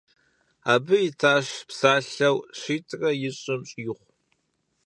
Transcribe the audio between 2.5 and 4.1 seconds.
щитӏрэ ищӏым щӏигъу.